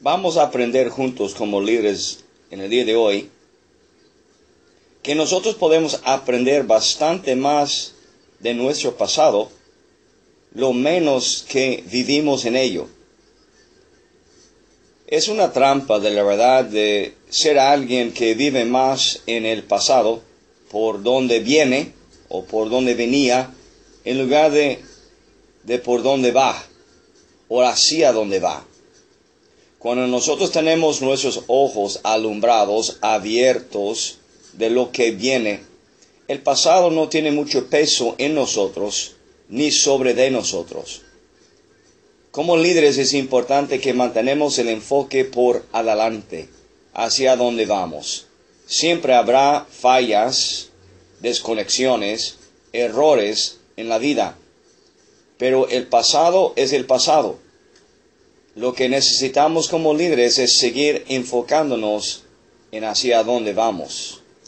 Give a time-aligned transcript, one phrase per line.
[0.00, 2.20] Vamos a aprender juntos como líderes
[2.52, 3.30] en el día de hoy
[5.02, 7.94] que nosotros podemos aprender bastante más
[8.38, 9.50] de nuestro pasado,
[10.54, 12.86] lo menos que vivimos en ello.
[15.08, 20.22] Es una trampa de la verdad de ser alguien que vive más en el pasado
[20.70, 21.92] por donde viene
[22.28, 23.52] o por donde venía
[24.04, 24.78] en lugar de,
[25.64, 26.62] de por dónde va
[27.48, 28.67] o hacia dónde va.
[29.78, 34.18] Cuando nosotros tenemos nuestros ojos alumbrados, abiertos
[34.54, 35.60] de lo que viene,
[36.26, 39.14] el pasado no tiene mucho peso en nosotros
[39.48, 41.02] ni sobre de nosotros.
[42.32, 46.48] Como líderes es importante que mantenemos el enfoque por adelante,
[46.92, 48.26] hacia donde vamos.
[48.66, 50.70] Siempre habrá fallas,
[51.20, 52.36] desconexiones,
[52.72, 54.36] errores en la vida,
[55.38, 57.38] pero el pasado es el pasado.
[58.58, 62.24] Lo que necesitamos como líderes es seguir enfocándonos
[62.72, 64.20] en hacia dónde vamos.